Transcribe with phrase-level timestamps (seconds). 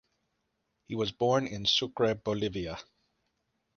[0.87, 2.79] He was born in Sucre, Bolivia.